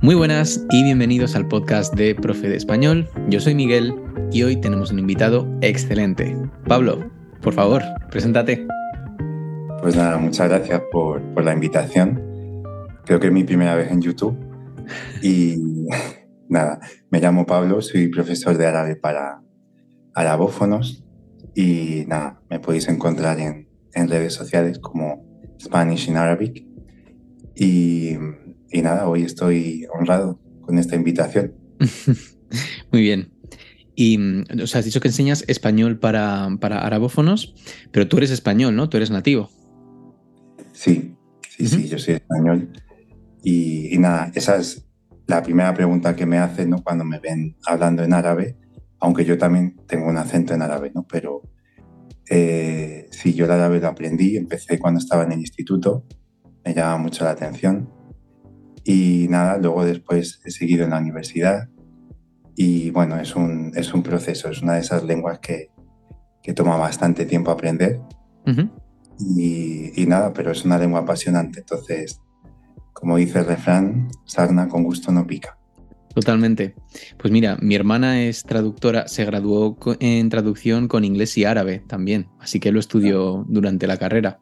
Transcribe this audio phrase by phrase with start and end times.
[0.00, 3.08] Muy buenas y bienvenidos al podcast de Profe de Español.
[3.28, 3.96] Yo soy Miguel
[4.30, 6.36] y hoy tenemos un invitado excelente.
[6.68, 7.10] Pablo,
[7.42, 8.64] por favor, preséntate.
[9.82, 12.22] Pues nada, muchas gracias por, la invitación.
[13.06, 14.38] Creo que es mi primera vez en YouTube.
[15.20, 15.56] Y
[16.48, 16.78] nada,
[17.10, 19.42] me llamo Pablo, soy profesor de árabe para
[20.14, 21.04] arabófonos.
[21.56, 25.24] Y nada, me podéis encontrar en, en redes sociales como
[25.60, 26.64] Spanish in Arabic.
[27.56, 28.16] Y
[28.70, 31.54] y nada, hoy estoy honrado con esta invitación.
[32.92, 33.32] Muy bien.
[33.94, 34.18] Y,
[34.62, 37.54] o sea, has dicho que enseñas español para, para arabófonos,
[37.90, 38.88] pero tú eres español, ¿no?
[38.88, 39.50] Tú eres nativo.
[40.72, 41.16] Sí,
[41.48, 42.70] sí, sí, yo soy español.
[43.42, 44.86] Y, nada, esa es
[45.26, 46.82] la primera pregunta que me hacen ¿no?
[46.82, 48.56] cuando me ven hablando en árabe,
[49.00, 51.04] aunque yo también tengo un acento en árabe, ¿no?
[51.10, 51.42] Pero
[52.30, 56.04] eh, sí, yo el árabe lo aprendí, empecé cuando estaba en el instituto,
[56.64, 57.97] me llama mucho la atención
[58.88, 61.68] y nada, luego después he seguido en la universidad
[62.56, 65.70] y bueno, es un, es un proceso, es una de esas lenguas que,
[66.42, 68.00] que toma bastante tiempo aprender.
[69.18, 72.22] y, y, nada, pero es una lengua apasionante, entonces,
[72.94, 75.58] como dice el refrán, sarna con gusto no pica.
[76.14, 76.74] Totalmente.
[77.18, 82.28] Pues mira, mi hermana es traductora, se graduó en traducción con inglés y árabe también,
[82.40, 84.38] así que lo estudió durante la carrera.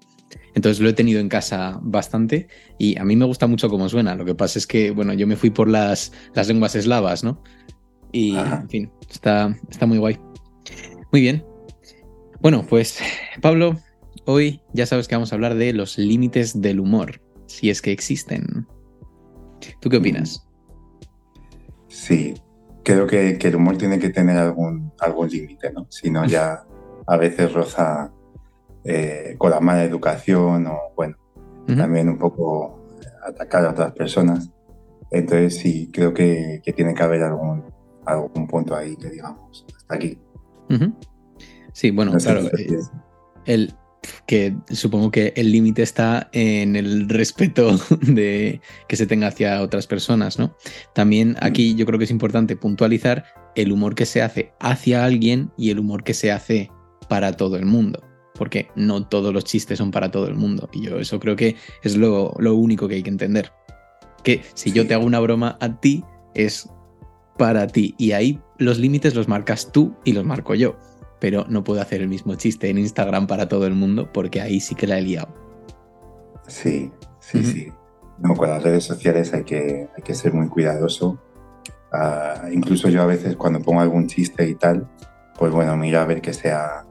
[0.56, 4.14] Entonces lo he tenido en casa bastante y a mí me gusta mucho cómo suena.
[4.14, 7.42] Lo que pasa es que, bueno, yo me fui por las, las lenguas eslavas, ¿no?
[8.10, 10.18] Y, en fin, está, está muy guay.
[11.12, 11.44] Muy bien.
[12.40, 13.00] Bueno, pues
[13.42, 13.78] Pablo,
[14.24, 17.92] hoy ya sabes que vamos a hablar de los límites del humor, si es que
[17.92, 18.66] existen.
[19.82, 20.48] ¿Tú qué opinas?
[21.88, 22.32] Sí,
[22.82, 25.86] creo que, el humor tiene que tener algún, algún límite, ¿no?
[25.90, 26.64] Si no, ya
[27.06, 28.10] a veces roza
[28.89, 31.17] eh, con la mala educación o, bueno,
[31.67, 32.87] también un poco
[33.27, 34.51] atacar a otras personas.
[35.11, 37.64] Entonces sí, creo que, tiene que haber algún,
[38.05, 40.19] algún punto ahí que digamos, hasta aquí.
[41.73, 42.42] Sí, bueno, claro.
[42.57, 42.79] Eh,
[43.46, 43.75] el,
[44.27, 49.89] que supongo que el límite está en el respeto de que se tenga hacia otras
[49.89, 50.57] personas, ¿no?
[50.95, 53.25] También aquí yo creo que es importante puntualizar
[53.57, 56.70] el humor que se hace hacia alguien y el humor que se hace
[57.08, 58.05] para todo el mundo
[58.36, 60.69] porque no todos los chistes son para todo el mundo.
[60.73, 63.52] Y yo eso creo que es lo, único que hay que entender.
[64.23, 66.05] Que si yo te hago una broma a ti,
[66.35, 66.69] es
[67.39, 67.95] para ti.
[67.98, 70.77] Y ahí los límites los marcas tú y los marco yo.
[71.20, 74.61] Pero no puedo hacer el mismo chiste en Instagram para todo el mundo porque ahí
[74.61, 75.35] sí que la he liado.
[76.46, 77.73] Sí, sí, sí.
[78.19, 81.19] No, con las redes sociales hay que, hay que ser muy cuidadoso.
[81.92, 84.89] Ah, incluso yo a veces cuando pongo algún chiste y tal,
[85.39, 86.85] pues bueno, mira a ver que sea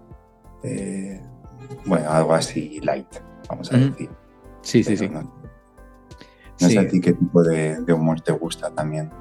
[0.63, 1.21] eh,
[1.85, 3.07] bueno, algo así light,
[3.49, 4.09] vamos a decir.
[4.61, 5.07] Sí, sí, sí.
[5.07, 9.11] No, sé a ti qué tipo de, humor te gusta también.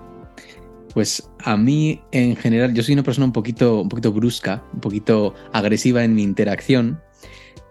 [0.94, 4.81] Pues a mí, en general, yo soy una persona un poquito, un poquito brusca, un
[4.81, 7.00] poquito agresiva en mi interacción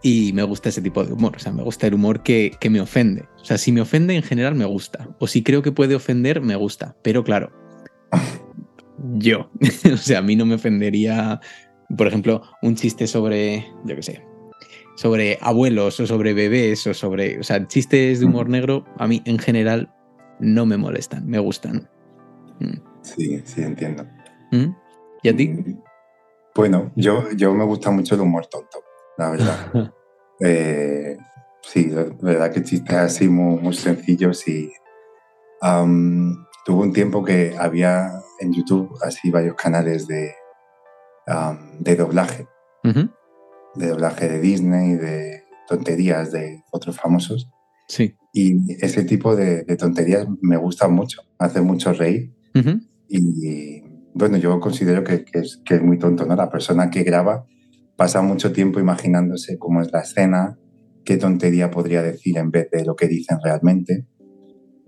[0.02, 1.38] y me gusta ese tipo de humor.
[1.38, 3.26] O sea, me gusta el humor que, que me ofende.
[3.42, 5.08] O sea, si me ofende, en general me gusta.
[5.20, 6.96] O si creo que puede ofender, me gusta.
[7.02, 7.52] Pero claro,
[9.16, 9.50] yo.
[9.94, 11.40] o sea, a mí no me ofendería,
[11.98, 14.33] por ejemplo, un chiste sobre, yo qué sé,
[14.96, 19.22] sobre abuelos o sobre bebés o sobre, o sea, chistes de humor negro a mí
[19.26, 19.94] en general
[20.40, 21.90] no me molestan, me gustan.
[22.60, 22.78] Mm.
[23.02, 24.06] Sí, sí, entiendo.
[24.52, 24.76] ¿Mm?
[25.24, 25.48] ¿Y a ti?
[25.50, 25.82] Mm,
[26.56, 28.84] bueno, yo, yo me gusta mucho el humor tonto,
[29.18, 29.94] la verdad.
[30.40, 31.18] eh,
[31.62, 34.72] sí, la verdad que chistes así muy, muy sencillos y
[36.66, 40.36] tuve un tiempo que había en YouTube así varios canales de,
[41.80, 42.48] de doblaje
[43.76, 47.50] de doblaje de Disney, de tonterías de otros famosos.
[47.88, 48.16] Sí.
[48.34, 52.34] Y ese tipo de, tonterías me gustan mucho, hace mucho reír.
[53.08, 53.84] Y
[54.14, 56.36] bueno, yo considero que, es, que, es, muy tonto, ¿no?
[56.36, 57.46] La persona que graba
[57.96, 60.58] pasa mucho tiempo imaginándose cómo es la escena,
[61.04, 64.08] qué tontería podría decir en vez de lo que dicen realmente.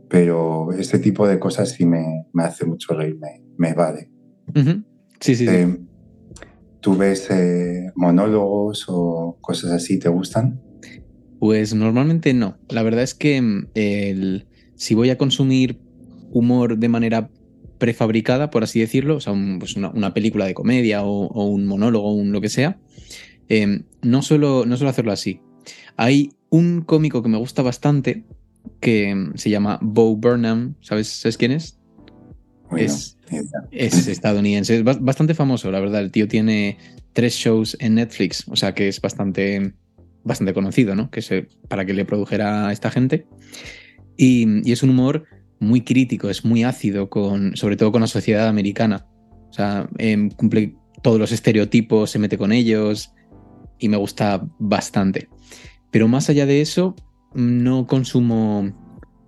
[0.10, 4.12] Pero este tipo de cosas sí me, me hace mucho reír, me, me evade.
[5.20, 5.48] Sí, sí.
[5.48, 5.48] sí.
[5.50, 5.78] Eh,
[6.86, 9.98] ¿Tú ves eh, monólogos o cosas así?
[9.98, 10.62] ¿Te gustan?
[11.40, 12.60] Pues normalmente no.
[12.70, 14.46] La verdad es que mm, el,
[14.76, 15.80] si voy a consumir
[16.30, 17.32] humor de manera
[17.80, 22.14] prefabricada, por así decirlo, o sea, pues una, película de comedia o, un monólogo o
[22.14, 22.80] un lo que sea,
[23.48, 25.42] em, no, suelo, no suelo hacerlo así.
[25.98, 28.26] Hay un cómico que me gusta bastante
[28.80, 31.80] que mm, se llama Bo Burnham, ¿sabes, ¿sabes quién es?
[32.78, 33.15] es,
[33.72, 36.02] es estadounidense, es bastante famoso, la verdad.
[36.02, 36.78] El tío tiene
[37.14, 39.74] tres shows en Netflix, o sea que es bastante,
[40.24, 41.10] bastante conocido, ¿no?
[41.10, 43.26] Que se, para que le produjera a esta gente.
[44.18, 45.26] Y, es un humor
[45.60, 49.08] muy crítico, es muy ácido, con, sobre todo con la sociedad americana.
[49.50, 53.14] O sea, em, cumple todos los estereotipos, se mete con ellos
[53.80, 55.30] y me gusta bastante.
[55.92, 56.96] Pero más allá de eso,
[57.34, 58.72] no consumo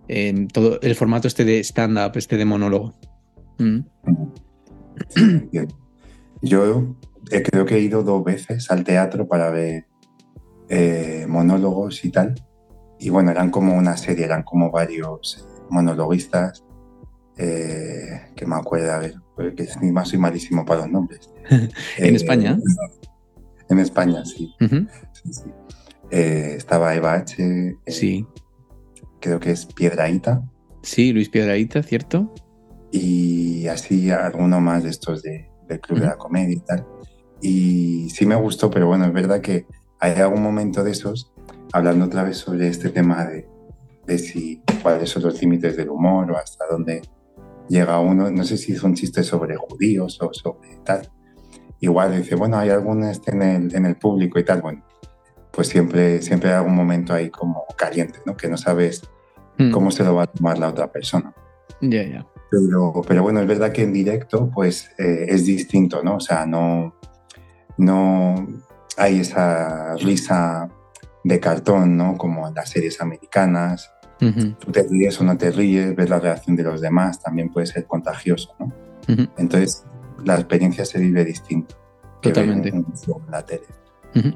[0.10, 3.00] em, todo el formato este de stand-up, este de monólogo.
[3.58, 3.80] Mm.
[6.42, 6.96] Yo
[7.30, 9.86] creo que he ido dos veces al teatro para ver
[10.70, 12.36] eh, monólogos y tal.
[13.00, 16.64] Y bueno, eran como una serie, eran como varios monologuistas
[17.38, 21.30] eh, que me acuerdo, a ver, porque más soy malísimo para los nombres.
[21.98, 22.58] ¿En España?
[23.70, 24.54] En España, sí.
[26.10, 27.78] Eh, estaba Eva H.
[27.88, 28.26] sí.
[29.20, 30.44] Creo que es Piedraíta.
[30.84, 32.34] Sí, Luis Piedraíta, ¿cierto?
[33.00, 36.86] Y así alguno más de estos de, del Club de la Comedia y tal.
[37.42, 39.66] Y sí me gustó, pero bueno, es verdad que
[40.00, 41.32] hay algún momento de esos,
[41.74, 43.48] hablando otra vez sobre este tema de,
[44.06, 47.02] de si cuáles son los límites del humor o hasta dónde
[47.70, 51.10] llega uno, no sé si son chistes sobre judíos o sobre tal.
[51.80, 54.84] Igual dice, bueno, hay algún este en el, en el público y tal, bueno,
[55.52, 58.36] pues siempre, siempre hay algún momento ahí como caliente, ¿no?
[58.36, 59.02] Que no sabes
[59.58, 59.72] hmm.
[59.72, 61.34] cómo se lo va a tomar la otra persona.
[61.82, 62.26] Ya, ya.
[62.50, 66.16] Pero, pero bueno, es verdad que en directo pues eh, es distinto, ¿no?
[66.16, 66.96] O sea, no,
[67.78, 68.48] no
[68.98, 70.70] hay esa risa
[71.24, 72.18] de cartón, ¿no?
[72.18, 73.92] Como en las series americanas.
[74.20, 77.68] Tú te ríes o no te ríes, ves la reacción de los demás, también puede
[77.68, 78.74] ser contagioso, ¿no?
[79.38, 79.86] Entonces,
[80.26, 81.76] la experiencia se vive distinto.
[82.22, 82.70] Totalmente.
[82.70, 82.86] En
[83.30, 83.68] la tele.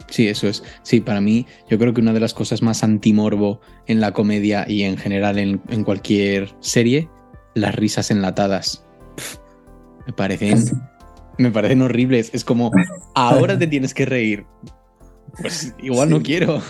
[0.09, 0.63] Sí, eso es.
[0.83, 4.65] Sí, para mí, yo creo que una de las cosas más antimorbo en la comedia
[4.67, 7.09] y en general en, cualquier serie,
[7.53, 8.85] las risas enlatadas.
[10.07, 10.63] me parecen.
[11.37, 12.29] Me parecen horribles.
[12.33, 12.71] Es como,
[13.15, 14.45] ahora te tienes que reír.
[15.41, 16.61] Pues igual no quiero.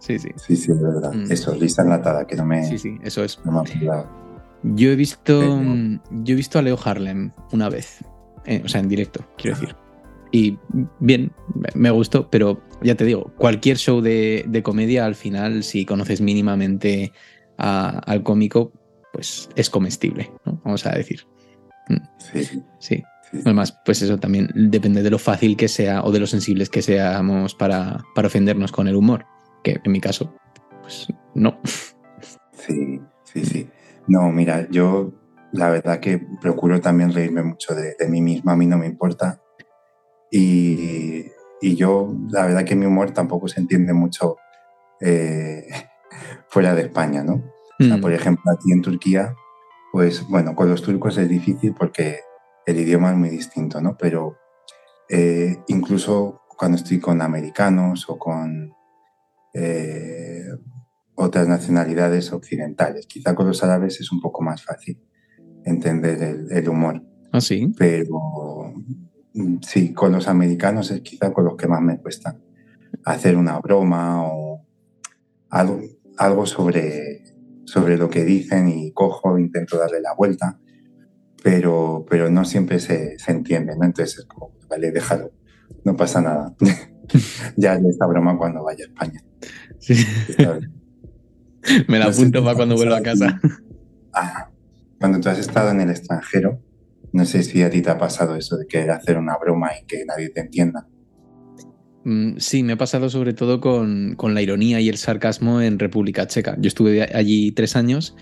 [0.00, 0.30] Sí, sí.
[0.36, 1.12] Sí, sí, es verdad.
[1.12, 1.30] Mm.
[1.30, 2.64] Eso, risa enlatada, que no me.
[2.64, 3.38] Sí, sí, eso es.
[4.62, 5.40] yo he visto.
[5.42, 7.98] Yo he visto a Leo Harlem una vez.
[8.46, 9.76] Eh, o sea, en directo, quiero decir.
[10.30, 10.58] Y
[11.00, 11.32] bien,
[11.74, 17.12] me gustó, pero ya te digo, cualquier show de, comedia, al final, si conoces mínimamente
[17.56, 18.72] al cómico,
[19.12, 20.60] pues es comestible, ¿no?
[20.64, 21.26] Vamos a decir.
[21.88, 21.96] Mm.
[22.18, 22.62] Sí.
[22.78, 23.04] Sí.
[23.44, 26.80] Además, pues eso también depende de lo fácil que sea o de lo sensibles que
[26.80, 29.26] seamos para, para ofendernos con el humor,
[29.62, 30.34] que en mi caso,
[30.80, 31.60] pues no.
[32.52, 33.70] Sí, sí, sí.
[34.06, 35.12] No, mira, yo
[35.52, 38.86] la verdad que procuro también reírme mucho de, de mí misma, a mí no me
[38.86, 39.42] importa
[40.30, 41.26] y,
[41.60, 44.36] y, yo, la verdad que mi humor tampoco se entiende mucho
[45.00, 45.66] eh,
[46.48, 47.42] fuera de España, ¿no?
[47.78, 48.00] Mm.
[48.00, 49.34] por ejemplo, aquí en Turquía,
[49.92, 52.20] pues bueno, con los turcos es difícil porque
[52.66, 53.96] el idioma es muy distinto, ¿no?
[53.96, 54.36] Pero
[55.08, 58.72] eh, incluso cuando estoy con americanos o con
[59.54, 60.44] eh,
[61.14, 65.00] otras nacionalidades occidentales, quizá con los árabes es un poco más fácil
[65.64, 67.02] entender el, el humor.
[67.32, 67.72] ¿Ah, sí?
[67.76, 68.74] Pero
[69.62, 72.36] sí, con los americanos es quizá con los que más me cuesta
[73.04, 74.64] hacer una broma o
[75.50, 75.80] algo,
[76.16, 77.17] algo sobre,
[77.68, 80.58] sobre lo que dicen y cojo, intento darle la vuelta,
[81.42, 83.84] pero, pero no siempre se, se entiende, ¿no?
[83.84, 85.32] Entonces es como, vale, déjalo,
[85.84, 86.56] no pasa nada.
[87.56, 89.22] ya esta broma cuando vaya a España.
[91.88, 93.38] me la apunto para cuando vuelva a casa.
[94.14, 94.48] Ah,
[94.98, 96.62] cuando tú has estado en el extranjero,
[97.12, 99.84] no sé si a ti te ha pasado eso de querer hacer una broma y
[99.84, 100.88] que nadie te entienda.
[102.08, 106.26] Mm, sí, me ha pasado sobre todo con, la ironía y el sarcasmo en República
[106.26, 106.56] Checa.
[106.58, 108.16] Yo estuve allí tres años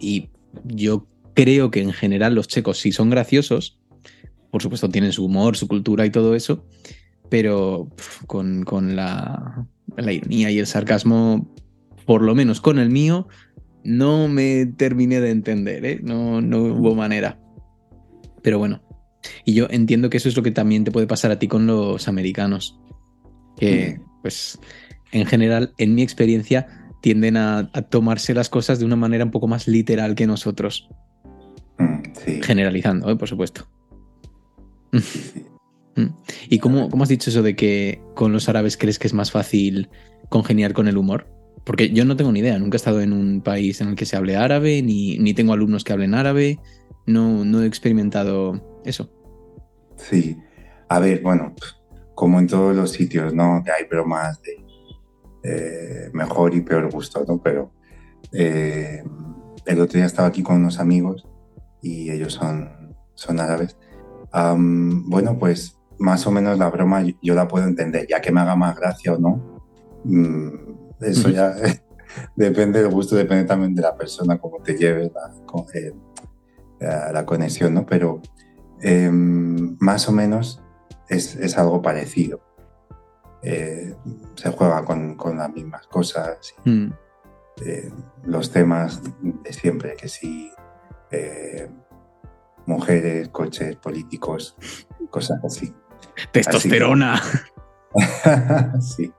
[0.00, 0.30] y
[0.64, 3.78] yo creo que en general los checos sí son graciosos.
[4.50, 6.64] Por supuesto, tienen su humor, su cultura y todo eso,
[7.28, 7.90] pero
[8.26, 8.64] con,
[8.96, 9.66] la,
[9.98, 11.54] ironía y el sarcasmo,
[12.06, 13.28] por lo menos con el mío,
[13.84, 16.00] no me terminé de entender, ¿eh?
[16.02, 17.38] no, no hubo manera.
[18.42, 18.80] Pero bueno,
[19.44, 21.66] y yo entiendo que eso es lo que también te puede pasar a ti con
[21.66, 22.80] los americanos.
[23.58, 24.58] Que, pues,
[25.12, 26.66] en general, en mi experiencia,
[27.00, 30.88] tienden a, tomarse las cosas de una manera un poco más literal que nosotros.
[31.78, 33.16] Mm, Generalizando, ¿eh?
[33.16, 33.68] por supuesto.
[34.92, 36.06] Mm.
[36.48, 39.32] ¿Y cómo, cómo, has dicho eso de que con los árabes crees que es más
[39.32, 39.88] fácil
[40.28, 41.26] congeniar con el humor?
[41.64, 44.06] Porque yo no tengo ni idea, nunca he estado en un país en el que
[44.06, 46.60] se hable árabe, ni, ni tengo alumnos que hablen árabe
[47.08, 49.10] no, no he experimentado eso.
[49.96, 50.36] Sí,
[50.88, 51.54] a ver, bueno,
[52.18, 53.62] como en todos los sitios, ¿no?
[53.64, 54.56] Que hay bromas de
[55.44, 57.40] eh, mejor y peor gusto, ¿no?
[57.40, 57.70] Pero
[58.32, 59.04] eh,
[59.64, 61.28] el otro día estaba aquí con unos amigos
[61.80, 63.76] y ellos son, son árabes.
[64.32, 68.56] bueno, pues más o menos la broma yo la puedo entender, ya que me haga
[68.56, 69.62] más gracia o no.
[70.02, 70.48] Mm,
[71.00, 71.54] eso ya
[72.34, 75.32] depende del gusto, depende también de la persona, cómo te lleve la,
[75.72, 75.92] eh,
[77.12, 77.86] la, conexión, ¿no?
[77.86, 78.20] Pero
[78.80, 80.60] em, más o menos
[81.08, 82.40] es, algo parecido.
[83.42, 83.94] Eh,
[84.34, 86.54] se juega con, las mismas cosas.
[86.64, 86.90] Mm.
[87.64, 87.90] Eh,
[88.24, 90.52] los temas de siempre, que sí,
[92.66, 94.56] mujeres, coches, políticos,
[95.10, 95.74] cosas así.
[96.32, 97.20] Testosterona.
[98.80, 99.12] sí.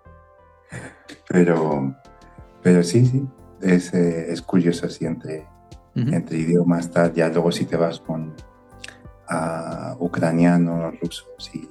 [1.27, 1.95] Pero,
[2.61, 3.27] pero sí, sí,
[3.61, 5.47] es, eh, es curioso así entre,
[5.95, 7.13] entre idiomas, tal.
[7.13, 8.35] ya luego si te vas con
[9.99, 11.69] ucranianos, rusos y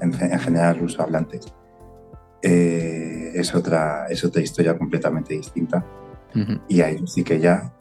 [0.00, 1.52] en, general ruso hablantes,
[2.42, 5.84] eh, es, otra, es otra historia completamente distinta.
[6.66, 7.72] Y ahí sí que ya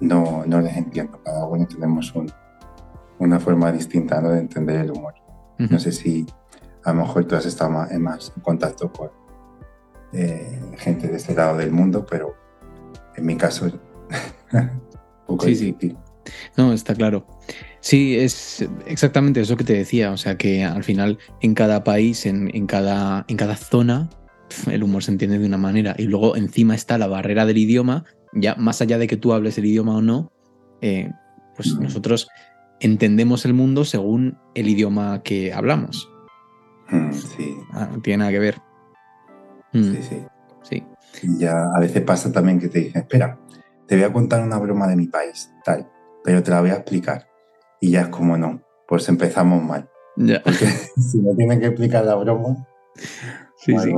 [0.00, 1.20] no, no les entiendo.
[1.24, 2.14] Cada uno tenemos
[3.18, 4.30] una forma distinta ¿no?
[4.30, 5.14] de entender el humor.
[5.58, 6.26] No sé si
[6.84, 9.10] a lo mejor tú has estado más, más en contacto con
[10.12, 12.34] eh, gente de este lado del mundo, pero
[13.16, 13.70] en mi caso,
[15.26, 15.96] poco sí, sí.
[16.56, 17.24] No, está claro.
[17.80, 20.12] Sí, es exactamente eso que te decía.
[20.12, 24.08] O sea, que al final en cada país, en, cada, en cada zona,
[24.70, 25.94] el humor se entiende de una manera.
[25.98, 28.04] Y luego encima está la barrera del idioma.
[28.32, 30.30] Ya más allá de que tú hables el idioma o no,
[30.80, 31.10] eh,
[31.56, 32.28] pues nosotros
[32.80, 36.08] entendemos el mundo según el idioma que hablamos.
[36.90, 37.56] Mm, sí.
[37.72, 38.60] Ah, no tiene nada que ver.
[39.72, 39.92] Mm.
[39.92, 40.22] Sí, sí.
[40.62, 40.82] Sí.
[41.38, 43.38] ya a veces pasa también que te dicen, espera,
[43.86, 45.90] te voy a contar una broma de mi país, tal,
[46.22, 47.31] pero te la voy a explicar.
[47.82, 49.90] Y ya es como no, pues empezamos mal.
[50.16, 50.42] Ya.
[50.42, 50.64] Porque
[50.96, 52.66] si no tienen que explicar la broma,
[53.58, 53.92] sí, sí.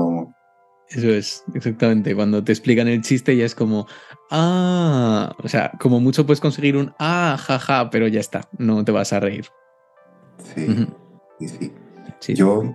[0.89, 2.15] Eso es, exactamente.
[2.15, 3.87] Cuando te explican el chiste ya es como,
[4.33, 8.91] ah, o sea, como mucho puedes conseguir un ah, jaja, pero ya está, no te
[8.91, 9.47] vas a reír.
[10.55, 10.89] Sí,
[11.41, 11.73] sí,
[12.21, 12.35] sí.
[12.35, 12.75] Yo,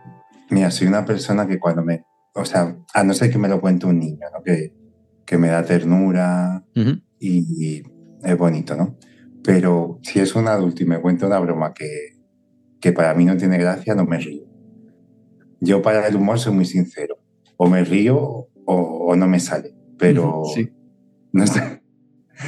[0.50, 3.60] mira, soy una persona que cuando me o sea, a no ser que me lo
[3.60, 4.44] cuente un niño, ¿no?
[4.44, 4.74] Que,
[5.26, 6.64] que me da ternura
[7.20, 7.84] y,
[8.24, 8.98] es bonito, ¿no?
[9.44, 11.88] Pero si es un adulto y me cuenta una broma que,
[12.80, 14.44] que para mí no tiene gracia, no me río.
[15.62, 17.18] Yo para el humor soy muy sincero.
[17.58, 19.74] O me río o, no me sale.
[19.98, 20.44] Pero
[21.34, 21.82] no sé,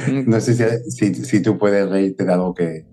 [0.26, 2.86] no sé si, si, tú puedes reírte de algo que,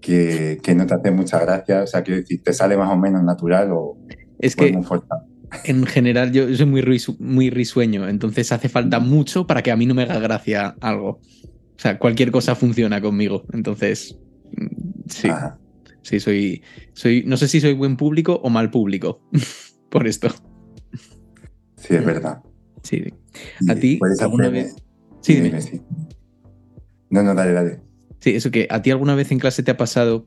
[0.00, 1.82] que, que, no te hace mucha gracia.
[1.82, 3.96] O sea, quiero decir, te sale más o menos natural o,
[4.38, 4.84] es que, muy
[5.64, 6.82] en general yo soy muy,
[7.18, 11.20] muy risueño, entonces hace falta mucho para que a mí no me haga gracia algo.
[11.78, 13.44] O sea, cualquier cosa funciona conmigo.
[13.52, 14.18] Entonces,
[14.56, 14.66] mm,
[15.08, 15.28] sí.
[16.02, 17.22] Sí, soy, soy.
[17.24, 19.20] No sé si soy buen público o mal público
[19.90, 20.28] por esto.
[21.76, 22.42] Sí, es verdad.
[22.82, 23.04] Sí.
[23.68, 24.74] ¿A ti alguna vez?
[25.20, 25.60] Sí, dime.
[25.60, 25.80] Sí.
[27.10, 27.80] No, no, dale, dale.
[28.18, 30.26] Sí, eso que a ti alguna vez en clase te ha pasado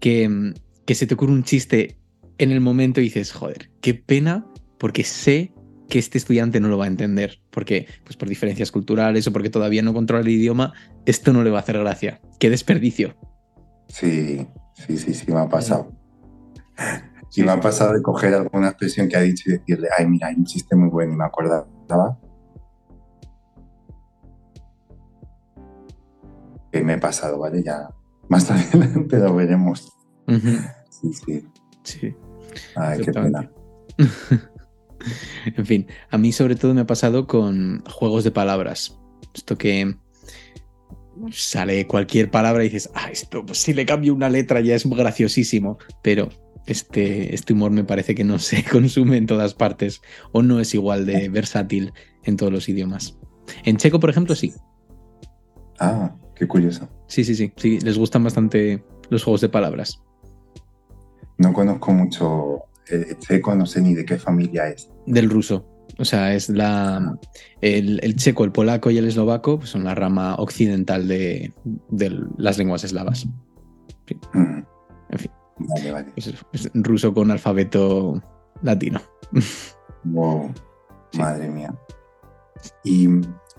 [0.00, 0.52] que,
[0.86, 1.98] que se te ocurre un chiste
[2.38, 4.46] en el momento y dices, joder, qué pena
[4.78, 5.52] porque sé
[5.90, 9.50] que este estudiante no lo va a entender, porque pues por diferencias culturales o porque
[9.50, 10.72] todavía no controla el idioma,
[11.04, 12.22] esto no le va a hacer gracia.
[12.38, 13.14] Qué desperdicio.
[13.88, 15.92] Sí, sí, sí, sí, me ha pasado.
[17.28, 20.28] Sí, me ha pasado de coger alguna expresión que ha dicho y decirle, ay, mira,
[20.28, 21.66] hay un chiste muy bueno y me acordaba.
[26.72, 27.62] Que me he pasado, ¿vale?
[27.62, 27.90] Ya
[28.28, 29.92] más adelante lo veremos.
[30.88, 31.44] Sí, sí.
[31.82, 32.16] Sí.
[32.76, 33.50] Ay, qué pena.
[35.56, 38.98] en fin, a mí sobre todo me ha pasado con juegos de palabras.
[39.34, 39.94] Esto que
[41.30, 44.88] sale cualquier palabra y dices, ah, esto, pues si le cambio una letra ya es
[44.88, 46.30] graciosísimo, pero
[46.66, 50.00] este, este humor me parece que no se consume en todas partes
[50.32, 51.92] o no es igual de versátil
[52.24, 53.18] en todos los idiomas.
[53.64, 54.52] En checo, por ejemplo, sí.
[55.78, 56.88] Ah, qué curioso.
[57.06, 60.00] Sí, sí, sí, sí, les gustan bastante los juegos de palabras.
[61.38, 64.90] No conozco mucho el checo, no sé ni de qué familia es.
[65.06, 65.66] Del ruso.
[65.98, 67.18] O sea, es la.
[67.60, 71.52] El, checo, el polaco y el eslovaco pues son la rama occidental de,
[72.38, 73.26] las lenguas eslavas.
[74.32, 74.62] Mm.
[75.10, 75.30] En fin.
[75.58, 76.12] Vale, vale.
[76.16, 76.32] Es,
[76.74, 78.22] ruso con alfabeto
[78.62, 79.00] latino.
[80.04, 80.54] Wow.
[81.18, 81.74] Madre mía.
[82.84, 83.06] Y,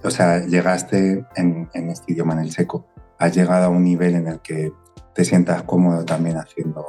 [0.03, 2.87] o sea, llegaste en, en este idioma, en el checo,
[3.19, 4.71] has llegado a un nivel en el que
[5.13, 6.87] te sientas cómodo también haciendo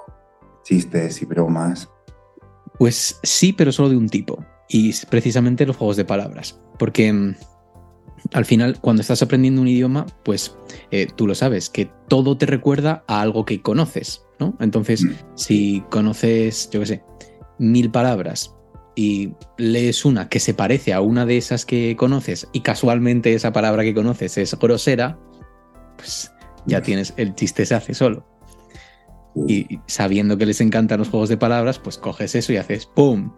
[0.63, 1.91] chistes y bromas
[2.79, 4.45] pues sí, pero solo de un tipo.
[4.69, 6.61] Y precisamente los juegos de palabras.
[6.79, 7.35] Porque mm,
[8.33, 10.55] al final, cuando estás aprendiendo un idioma, pues
[10.91, 14.57] eh, tú lo sabes, que todo te recuerda a algo que conoces, ¿no?
[14.61, 15.11] Entonces, mm.
[15.35, 17.05] si conoces, yo qué sé,
[17.59, 18.55] mil palabras
[18.95, 23.53] y lees una que se parece a una de esas que conoces y casualmente esa
[23.53, 25.19] palabra que conoces es grosera,
[25.97, 26.33] pues
[26.67, 26.83] ya mm.
[26.83, 28.32] tienes, el chiste se hace solo.
[29.35, 33.33] Y sabiendo que les encantan los juegos de palabras, pues coges eso y haces ¡pum!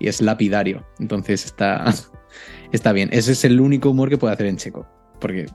[0.00, 0.86] Y es lapidario.
[0.98, 1.84] Entonces está,
[2.72, 3.08] está bien.
[3.12, 4.86] Ese es el único humor que puedo hacer en checo,
[5.20, 5.46] porque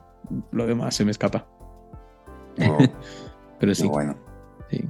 [0.52, 1.46] lo demás se me escapa.
[2.66, 2.78] Oh,
[3.60, 3.86] Pero sí.
[3.86, 4.16] Bueno.
[4.70, 4.88] sí.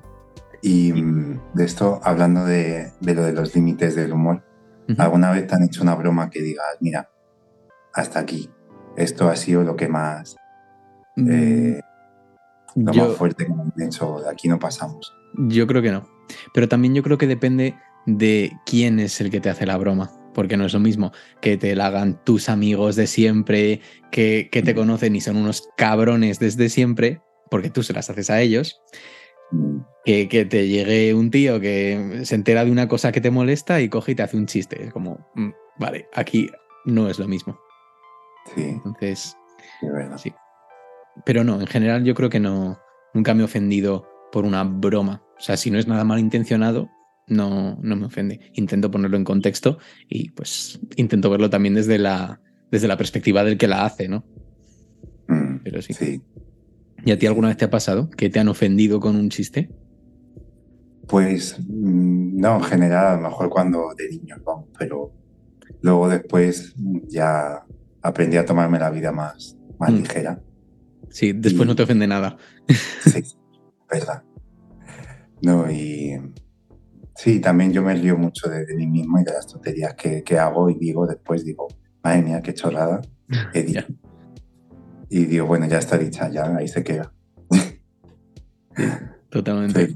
[0.62, 4.42] Y mm, de esto, hablando de, de, lo de los límites del humor,
[4.96, 7.10] ¿alguna vez te han hecho una broma que digas, mira,
[7.92, 8.50] hasta aquí,
[8.96, 10.36] esto ha sido lo que más...
[11.16, 11.80] Mm, eh,
[12.74, 15.14] lo más fuerte que han hecho, de aquí no pasamos.
[15.36, 16.08] Yo creo que no.
[16.52, 17.76] Pero también yo creo que depende
[18.06, 20.10] de quién es el que te hace la broma.
[20.32, 24.62] Porque no es lo mismo que te la hagan tus amigos de siempre, que, que
[24.62, 28.82] te conocen y son unos cabrones desde siempre, porque tú se las haces a ellos,
[30.04, 33.80] que, que, te llegue un tío que se entera de una cosa que te molesta
[33.80, 34.82] y coge y te hace un chiste.
[34.82, 36.50] Es como, mm, vale, aquí
[36.84, 37.56] no es lo mismo.
[38.56, 38.62] Sí.
[38.62, 39.36] Entonces,
[40.16, 40.34] sí.
[41.24, 42.78] Pero no, en general yo creo que no,
[43.14, 45.22] nunca me he ofendido por una broma.
[45.38, 46.88] O sea, si no es nada malintencionado,
[47.28, 48.50] no, no me ofende.
[48.54, 49.78] Intento ponerlo en contexto
[50.08, 52.40] y pues intento verlo también desde la,
[52.70, 54.24] desde la perspectiva del que la hace, ¿no?
[55.28, 55.92] Mm, Pero sí.
[55.94, 56.22] sí.
[57.04, 59.70] ¿Y a ti alguna vez te ha pasado que te han ofendido con un chiste?
[61.06, 65.12] Pues mm, no, en general, a lo mejor cuando de niño, vamos, pero
[65.82, 66.74] luego después
[67.08, 67.62] ya
[68.02, 69.96] aprendí a tomarme la vida más, más Mm.
[69.96, 70.40] ligera.
[71.10, 72.36] Sí, después Y- no te ofende nada.
[73.04, 73.22] Sí,
[73.90, 74.22] verdad.
[75.42, 76.14] No, y
[77.16, 80.22] sí, también yo me río mucho de, de mí mismo y de las tonterías que,
[80.22, 81.68] que hago y digo después, digo,
[82.02, 83.00] madre mía, qué chorrada
[83.52, 83.84] he dicho.
[85.10, 87.12] Y digo, bueno, ya está dicha, ya ahí se queda.
[89.30, 89.88] Totalmente.
[89.88, 89.94] Sí,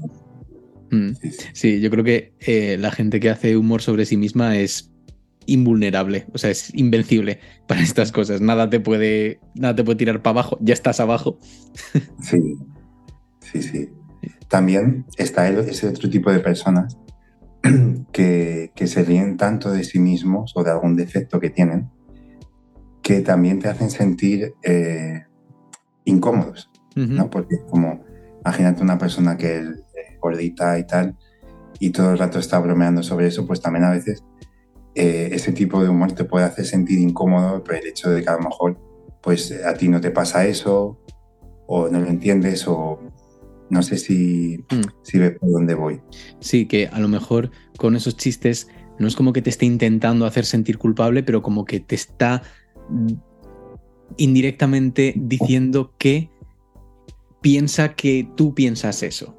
[0.91, 1.13] Mm.
[1.21, 1.45] sí, sí.
[1.53, 4.91] Sí, yo creo que eh, la gente que hace humor sobre sí misma es
[5.51, 8.41] invulnerable, o sea, es invencible para estas cosas.
[8.41, 11.39] Nada te puede, nada te puede tirar para abajo, ya estás abajo.
[12.21, 12.57] Sí,
[13.41, 13.89] sí, sí.
[14.47, 16.97] También está el- ese otro tipo de personas
[18.11, 21.89] que, que se ríen tanto de sí mismos o de algún defecto que tienen
[23.01, 25.23] que también te hacen sentir eh,
[26.05, 26.69] incómodos.
[26.95, 27.29] ¿no?
[27.29, 28.03] Porque como,
[28.43, 31.17] imagínate una persona que es eh, gordita y tal
[31.79, 34.23] y todo el rato está bromeando sobre eso, pues también a veces
[34.95, 38.29] eh, ese tipo de humor te puede hacer sentir incómodo por el hecho de que
[38.29, 38.77] a lo mejor
[39.21, 40.97] pues a ti no te pasa eso
[41.67, 42.99] o no lo entiendes o
[43.69, 44.81] no sé si, Mm.
[45.03, 46.01] si ves por dónde voy.
[46.39, 50.25] Sí, que a lo mejor con esos chistes no es como que te esté intentando
[50.25, 52.41] hacer sentir culpable, pero como que te está
[54.17, 56.29] indirectamente diciendo que
[57.41, 59.35] piensa que tú piensas eso.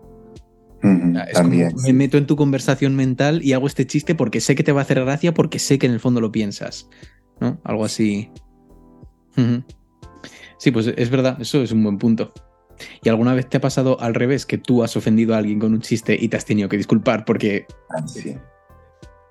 [0.83, 1.73] Sea, es También.
[1.73, 4.73] como me meto en tu conversación mental y hago este chiste porque sé que te
[4.73, 6.89] va a hacer gracia, porque sé que en el fondo lo piensas.
[7.41, 7.61] ¿No?
[7.65, 8.31] Algo así.
[10.59, 12.33] Sí, pues es verdad, eso es un buen punto.
[13.03, 15.73] ¿Y alguna vez te ha pasado al revés, que tú has ofendido a alguien con
[15.73, 17.67] un chiste y te has tenido que disculpar porque...
[17.91, 18.35] Ah, Sí,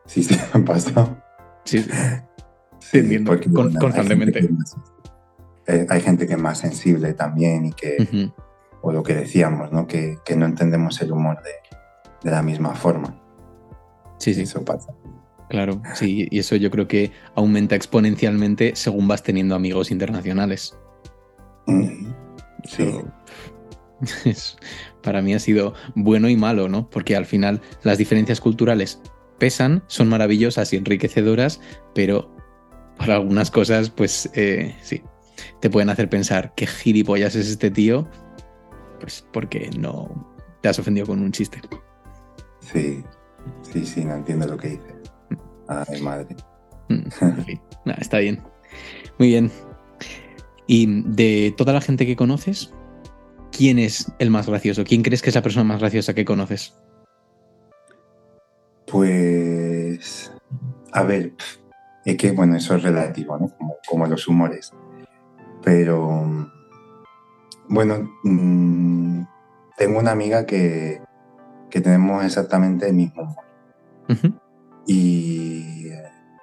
[0.05, 1.17] sí, sí, me ha pasado.
[1.65, 1.83] Sí,
[2.79, 4.49] Sí, entiendo, porque, con- hay gente constantemente.
[4.49, 4.75] más-
[5.67, 8.31] eh, hay gente que es más sensible también y que.
[8.89, 9.87] O lo que decíamos, ¿no?
[9.87, 11.51] Que, que no entendemos el humor de,
[12.23, 13.15] de la misma forma.
[14.17, 14.93] sí, sí, Eso pasa.
[15.49, 15.81] claro.
[15.93, 20.75] Sí, y eso yo creo que aumenta exponencialmente según vas teniendo amigos internacionales.
[21.67, 22.11] Mm,
[22.65, 22.91] Sí,
[24.25, 24.57] Eso,
[25.01, 26.89] para mí ha sido bueno y malo, ¿no?
[26.89, 29.01] Porque al final las diferencias culturales
[29.37, 31.61] pesan, son maravillosas y enriquecedoras,
[31.95, 32.35] pero
[32.97, 35.01] para algunas cosas, pues eh, sí,
[35.61, 38.09] te pueden hacer pensar qué gilipollas es este tío,
[38.99, 41.61] pues porque no te has ofendido con un chiste.
[42.59, 43.03] sí,
[43.61, 44.95] sí, sí, no entiendo lo que dices.
[45.67, 46.35] Ay, madre.
[46.89, 48.41] Mm, está bien.
[49.17, 49.51] Muy bien.
[50.67, 52.73] Y de toda la gente que conoces,
[53.51, 54.83] ¿quién es el más gracioso?
[54.83, 56.75] ¿Quién crees que es la persona más graciosa que conoces?
[58.85, 60.31] Pues,
[60.91, 61.33] a ver,
[62.05, 63.49] es que, bueno, eso es relativo, ¿no?
[63.49, 64.73] Como, como los humores.
[65.63, 66.51] Pero,
[67.69, 69.21] bueno, mm,
[69.77, 71.01] tengo una amiga que,
[71.69, 74.41] que tenemos exactamente el mismo humor.
[74.87, 75.87] Y,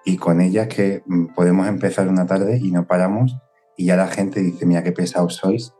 [0.05, 3.37] y con ella que mm, podemos empezar una tarde y no paramos
[3.77, 5.75] y ya la gente dice, mira qué pesados sois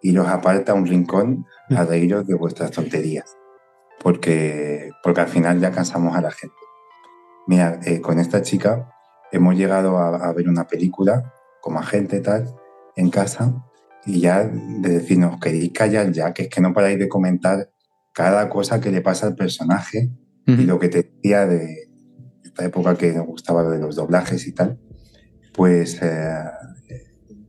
[0.00, 3.36] y los aparta a un rincón a reíros de vuestras tonterías.
[4.02, 6.56] Porque, porque al final ya cansamos a la gente.
[7.46, 8.90] Mira, eh, con esta chica
[9.32, 12.54] hemos llegado a, a ver una película como agente tal
[12.96, 13.67] en casa
[14.04, 17.70] y ya de decirnos, queréis callar ya, que es que no paráis de comentar
[18.12, 20.10] cada cosa que le pasa al personaje
[20.46, 20.62] y Ujú.
[20.62, 21.88] lo que te decía de
[22.42, 24.78] esta época que nos gustaba de los doblajes y tal,
[25.54, 26.34] pues eh,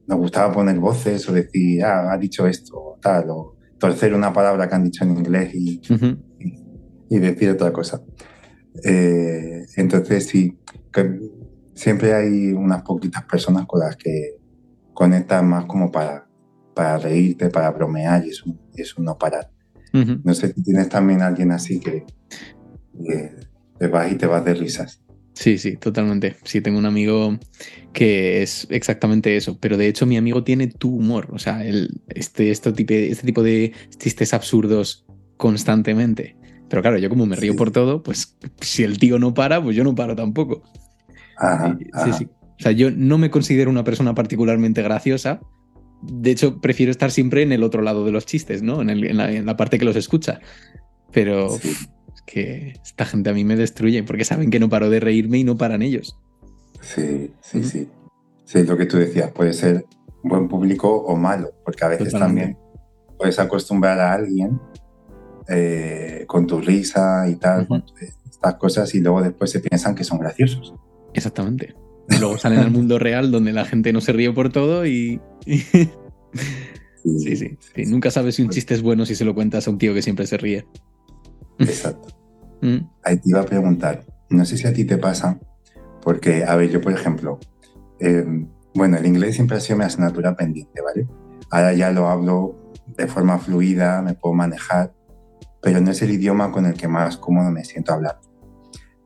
[0.08, 4.34] nos gustaba poner voces o decir, ah, ha dicho esto, o tal, o torcer una
[4.34, 6.18] palabra que han dicho en inglés y, Ujú.
[7.10, 8.02] y decir otra cosa.
[8.84, 10.60] Eh, entonces, sí,
[10.92, 11.20] que
[11.74, 14.36] siempre hay unas poquitas personas con las que
[14.94, 16.28] conectas más como para,
[16.74, 19.50] para reírte, para bromear y eso, eso no parar.
[19.92, 22.06] No sé si tienes también alguien así que,
[23.78, 25.02] te vas y te vas de risas.
[25.34, 26.36] Sí, sí, totalmente.
[26.44, 27.38] Sí, tengo un amigo
[27.94, 32.02] que es exactamente eso, pero de hecho mi amigo tiene tu humor, o sea, el,
[32.10, 35.06] este, este, tipo, este tipo de chistes absurdos
[35.38, 36.36] constantemente.
[36.70, 39.76] Pero claro, yo como me río por todo, pues si el tío no para, pues
[39.76, 40.62] yo no paro tampoco.
[42.04, 42.26] Sí, sí.
[42.26, 45.40] O sea, yo no me considero una persona particularmente graciosa.
[46.02, 48.82] De hecho, prefiero estar siempre en el otro lado de los chistes, ¿no?
[48.82, 50.40] En, la, parte que los escucha.
[51.12, 51.88] Pero es
[52.26, 55.44] que esta gente a mí me destruye porque saben que no paro de reírme y
[55.44, 56.18] no paran ellos.
[56.82, 57.90] Sí, sí, sí.
[58.46, 59.86] Sí, lo que tú decías, puede ser
[60.24, 62.58] buen público o malo, porque a veces también
[63.18, 64.60] puedes acostumbrar a alguien
[65.48, 67.68] eh, con tu risa y tal,
[68.30, 70.74] estas cosas, y luego después se piensan que son graciosos.
[71.14, 71.76] Exactamente.
[72.18, 75.22] Luego salen al mundo real donde la gente no se ríe por todo y...
[75.46, 75.90] sí,
[77.04, 79.78] sí, sí, Nunca sabes si un chiste es bueno si se lo cuentas a un
[79.78, 80.66] tío que siempre se ríe.
[81.60, 82.08] Exacto.
[82.62, 82.80] Mm.
[83.06, 85.40] Ahí te iba a preguntar, no sé si a ti te pasa,
[86.02, 87.40] porque, a ver, yo por ejemplo,
[88.02, 91.08] em, bueno, el inglés siempre ha sido mi asignatura pendiente, ¿vale?
[91.52, 94.94] Ahora ya lo hablo de forma fluida, me puedo manejar,
[95.62, 98.29] pero no es el idioma con el que más cómodo me siento hablando.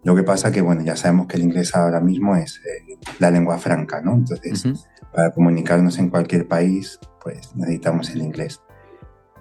[0.03, 3.31] Lo que pasa que, bueno, ya sabemos que el inglés ahora mismo es eh, la
[3.31, 4.15] lengua franca, ¿no?
[4.15, 8.61] Entonces, para comunicarnos en cualquier país, pues necesitamos el inglés.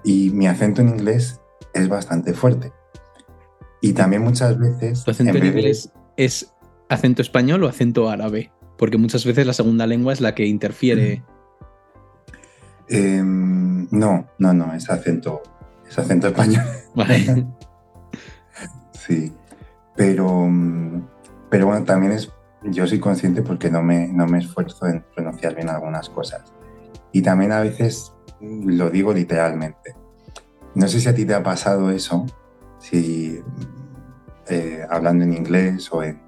[0.05, 1.41] Y mi acento en inglés
[1.75, 2.73] es bastante fuerte.
[3.81, 5.03] Y también muchas veces...
[5.03, 6.55] ¿Tu acento en, inglés es
[6.89, 8.53] acento español o acento árabe?
[8.79, 11.25] Porque muchas veces la segunda lengua es la que interfiere.
[12.89, 15.43] Em, no, no, no, es acento,
[15.89, 16.63] es acento español.
[16.95, 17.47] Vale.
[18.93, 19.33] sí.
[19.97, 20.49] Pero,
[21.51, 25.55] pero bueno, también es, yo soy consciente porque no me, no me esfuerzo en pronunciar
[25.55, 26.53] bien algunas cosas.
[27.13, 29.95] Y también a veces lo digo literalmente.
[30.75, 32.27] No sé si a ti te ha pasado eso,
[32.79, 33.41] si
[34.49, 36.21] eh, hablando en inglés o en,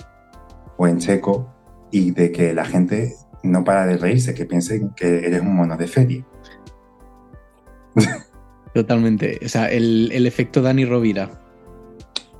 [0.77, 1.50] o en checo,
[1.90, 5.77] y de que la gente no para de reírse, que piensen que eres un mono
[5.77, 6.24] de feria.
[8.74, 9.38] Totalmente.
[9.44, 11.43] O sea, el, el efecto Dani Rovira.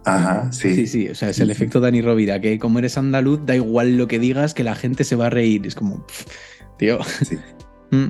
[0.05, 0.75] Ajá, sí.
[0.75, 3.97] Sí, sí, o sea, es el efecto Dani Rovira, que como eres andaluz, da igual
[3.97, 5.67] lo que digas, que la gente se va a reír.
[5.67, 6.07] Es como,
[6.79, 6.99] tío.
[7.23, 7.39] Sí.
[7.91, 8.07] Mm,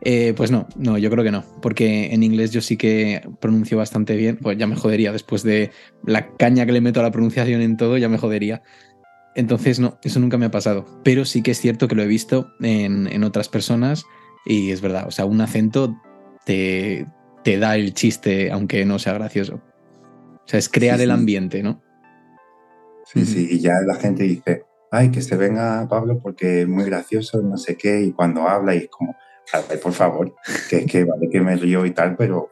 [0.00, 3.78] eh, pues no, no, yo creo que no, porque en inglés yo sí que pronuncio
[3.78, 5.70] bastante bien, pues ya me jodería después de
[6.04, 8.62] la caña que le meto a la pronunciación en todo, ya me jodería.
[9.36, 12.08] Entonces, no, eso nunca me ha pasado, pero sí que es cierto que lo he
[12.08, 14.04] visto en, en otras personas
[14.44, 15.96] y es verdad, o sea, un acento
[16.44, 17.06] te,
[17.44, 19.62] te da el chiste, aunque no sea gracioso.
[20.48, 21.82] O sea, es crear el ambiente, ¿no?
[23.04, 26.84] Sí, sí, y ya la gente dice, ay, que se venga Pablo porque es muy
[26.84, 29.14] gracioso, no sé qué, y cuando habla y es como,
[29.52, 30.34] ay, por favor,
[30.70, 32.50] que es que vale que me río y tal, pero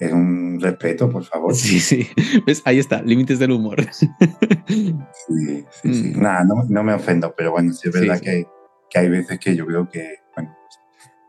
[0.00, 1.54] es un respeto, por favor.
[1.54, 2.08] Sí, sí,
[2.46, 2.62] ¿Ves?
[2.64, 3.84] ahí está, límites del humor.
[3.92, 4.08] Sí,
[5.82, 6.12] sí, sí.
[6.16, 6.22] Mm.
[6.22, 8.46] Nada, no, me ofendo, pero bueno, sí es verdad que,
[8.88, 10.56] que, hay veces que yo creo que, bueno,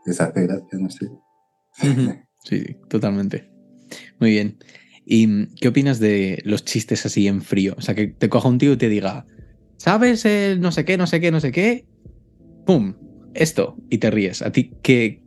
[0.06, 1.10] les hace gracia, no sé.
[1.72, 2.10] Sí,
[2.42, 3.50] sí, totalmente.
[4.18, 4.58] Muy bien.
[5.08, 7.74] ¿Y qué opinas de los chistes así en frío?
[7.78, 9.24] O sea, que te coja un tío y te diga,
[9.76, 11.86] ¿sabes el no sé qué, no sé qué, no sé qué?
[12.66, 12.94] ¡Pum!
[13.32, 14.42] Esto, y te ríes.
[14.42, 15.22] ¿A ti qué,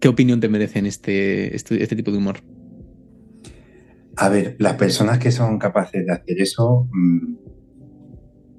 [0.00, 2.38] qué opinión te merecen este, este, este tipo de humor?
[4.16, 7.34] A ver, las personas que son capaces de hacer eso mm,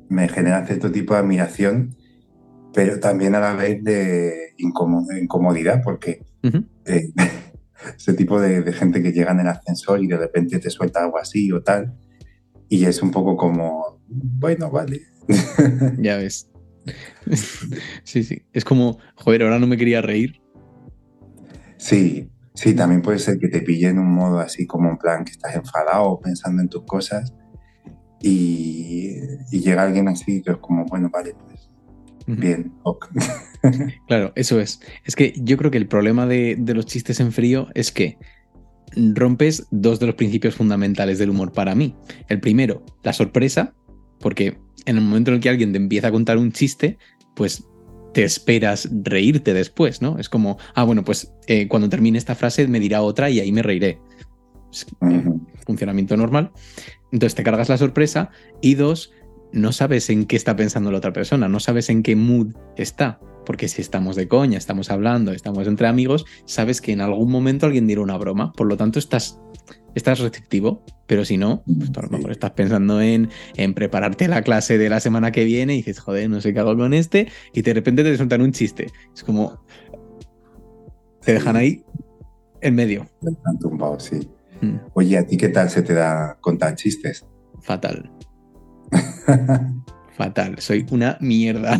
[0.08, 1.98] me generan cierto tipo de admiración,
[2.74, 6.22] pero también a la vez de incomodidad, porque
[7.96, 11.18] ese tipo de, gente que llega en el ascensor y de repente te suelta algo
[11.18, 11.94] así o tal.
[12.70, 15.02] Y es un poco como, bueno, vale.
[15.98, 16.50] Ya ves.
[18.04, 18.44] Sí, sí.
[18.54, 20.42] Es como, joder, ahora no me quería reír.
[21.78, 25.26] Sí, sí, también puede ser que te pille en un modo así como en plan
[25.26, 27.34] que estás enfadado pensando en tus cosas
[28.22, 29.18] y,
[29.52, 31.70] y llega alguien así que es como, bueno, vale, pues
[32.28, 33.08] bien, ok.
[34.08, 34.80] Claro, eso es.
[35.04, 38.18] Es que yo creo que el problema de, los chistes en frío es que
[38.96, 41.96] rompes dos de los principios fundamentales del humor para mí.
[42.30, 43.74] El primero, la sorpresa,
[44.20, 46.98] porque en el momento en el que alguien te empieza a contar un chiste,
[47.36, 47.66] pues
[48.14, 50.18] te esperas reírte después, ¿no?
[50.20, 53.52] Es como, ah, bueno, pues eh, cuando termine esta frase me dirá otra y ahí
[53.52, 54.00] me reiré.
[55.66, 56.52] funcionamiento normal.
[57.12, 58.30] Entonces te cargas la sorpresa
[58.62, 59.12] y dos,
[59.52, 63.20] no sabes en qué está pensando la otra persona, no sabes en qué mood está.
[63.46, 67.66] Porque si estamos de coña, estamos hablando, estamos entre amigos, sabes que en algún momento
[67.66, 68.52] alguien dirá una broma.
[68.54, 69.40] Por lo tanto, estás
[69.96, 74.42] estás receptivo, pero si no, pues a lo mejor estás pensando en, en, prepararte la
[74.42, 77.30] clase de la semana que viene y dices, joder, no sé qué hago con este,
[77.54, 78.88] y de repente te sueltan un chiste.
[79.14, 79.64] Es como.
[81.22, 81.84] Te dejan ahí
[82.62, 83.08] en medio.
[83.22, 84.30] Te tumbado, sí.
[84.62, 84.76] Mm.
[84.94, 87.26] Oye, ¿a ti qué tal se te da contar chistes?
[87.62, 88.12] Fatal.
[90.18, 90.60] Fatal.
[90.60, 91.80] Soy una mierda.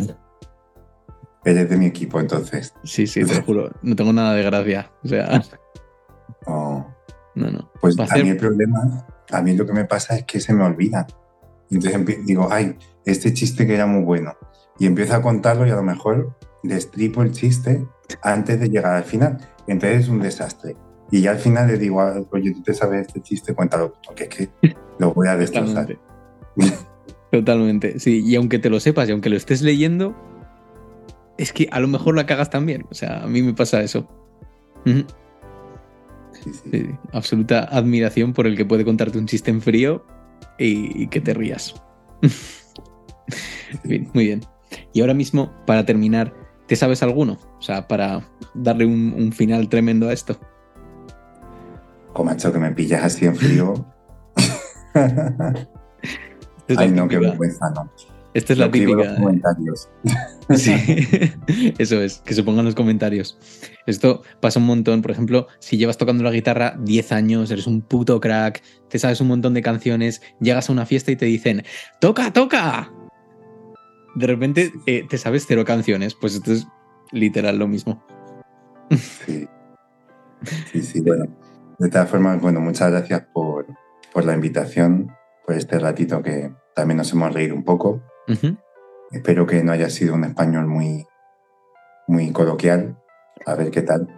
[1.46, 2.74] Eres de mi equipo, entonces.
[2.82, 3.70] Sí, sí, te lo juro.
[3.80, 4.90] No tengo nada de gracia.
[5.02, 5.42] O sea.
[6.48, 6.86] Oh.
[7.34, 7.72] No, no.
[7.80, 10.62] Pues a mí el problema, a mí lo que me pasa es que se me
[10.62, 11.08] olvida.
[11.72, 14.34] Entonces digo, ay, este chiste que era muy bueno.
[14.78, 17.84] Y empiezo a contarlo y a lo mejor destripo el chiste
[18.22, 19.38] antes de llegar al final.
[19.66, 20.76] Entonces es un desastre.
[21.10, 24.28] Y ya al final le digo, oye, tú te sabes este chiste, cuéntalo, porque es
[24.28, 24.50] que
[25.00, 25.98] lo voy a destrozar.
[26.56, 26.86] Totalmente.
[27.32, 28.22] Totalmente, sí.
[28.24, 30.14] Y aunque te lo sepas y aunque lo estés leyendo,
[31.38, 32.86] es que a lo mejor la cagas también.
[32.90, 34.08] O sea, a mí me pasa eso.
[37.12, 40.06] absoluta admiración por el que puede contarte un chiste en frío
[40.58, 41.74] y, que te rías.
[43.84, 44.40] bien, muy bien.
[44.92, 46.32] Y ahora mismo, para terminar,
[46.66, 47.38] ¿te sabes alguno?
[47.58, 50.38] O sea, para darle un, final tremendo a esto.
[52.12, 53.86] Como hecho que me pillas así en frío.
[56.76, 57.90] Ay, no, qué vergüenza, no.
[58.34, 59.16] Esta es la típica.
[59.16, 59.88] comentarios.
[60.54, 60.72] Sí,
[61.78, 63.38] eso es, que se pongan los comentarios.
[63.86, 65.02] Esto pasa un montón.
[65.02, 69.20] Por ejemplo, si llevas tocando la guitarra 10 años, eres un puto crack, te sabes
[69.20, 71.64] un montón de canciones, llegas a una fiesta y te dicen,
[72.00, 72.92] ¡Toca, toca!
[74.14, 76.14] De repente eh, te sabes cero canciones.
[76.14, 76.66] Pues esto es
[77.12, 78.04] literal lo mismo.
[78.90, 79.48] Sí.
[80.70, 81.26] Sí, sí, bueno.
[81.78, 83.66] De todas formas, bueno, muchas gracias por,
[84.12, 85.12] por la invitación,
[85.44, 88.02] por este ratito que también nos hemos reído un poco.
[89.12, 91.06] Espero que no haya sido un español muy,
[92.06, 92.98] muy coloquial.
[93.44, 94.08] A ver qué tal.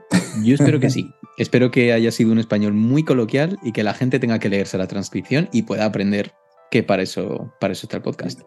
[0.42, 1.10] Yo espero que sí.
[1.38, 4.78] espero que haya sido un español muy coloquial y que la gente tenga que leerse
[4.78, 6.32] la transcripción y pueda aprender
[6.70, 8.40] que para eso, para eso está el podcast.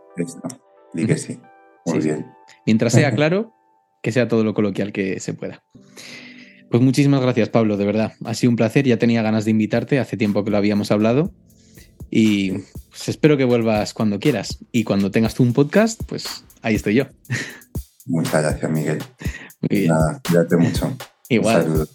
[0.94, 1.40] Di que sí.
[1.86, 2.28] Muy bien.
[2.66, 3.54] Mientras sea claro,
[4.04, 5.64] que sea todo lo coloquial que se pueda.
[6.70, 8.14] Pues muchísimas gracias, Pablo, de verdad.
[8.24, 8.86] Ha sido un placer.
[8.86, 11.34] Ya tenía ganas de invitarte, hace tiempo que lo habíamos hablado.
[12.10, 12.52] Y
[12.90, 14.60] pues, espero que vuelvas cuando quieras.
[14.72, 17.06] Y cuando tengas tú un podcast, pues ahí estoy yo.
[18.06, 19.04] Muchas gracias, Miguel.
[19.62, 19.88] Muy bien.
[19.90, 20.98] Nada, cuídate mucho.
[21.30, 21.88] Igual.